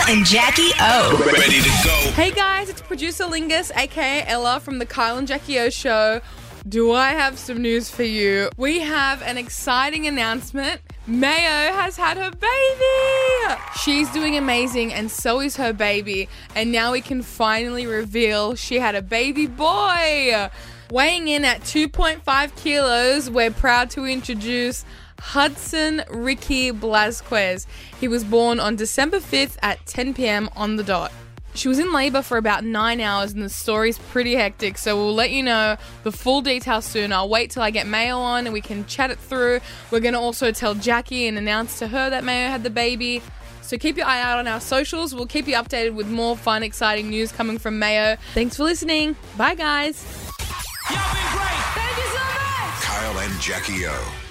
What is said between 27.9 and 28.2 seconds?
He